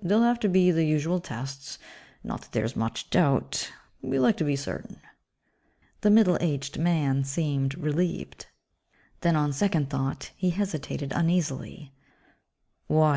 There'll 0.00 0.22
have 0.22 0.38
to 0.38 0.48
be 0.48 0.70
the 0.70 0.84
usual 0.86 1.18
tests. 1.18 1.76
Not 2.22 2.42
that 2.42 2.52
there's 2.52 2.76
much 2.76 3.10
doubt... 3.10 3.72
we 4.00 4.16
like 4.16 4.36
to 4.36 4.44
be 4.44 4.54
certain." 4.54 5.00
The 6.02 6.10
middle 6.10 6.38
aged 6.40 6.78
man 6.78 7.24
seemed 7.24 7.76
relieved. 7.76 8.46
Then, 9.22 9.34
on 9.34 9.52
second 9.52 9.90
thought, 9.90 10.30
he 10.36 10.50
hesitated 10.50 11.12
uneasily, 11.12 11.92
"Why? 12.86 13.10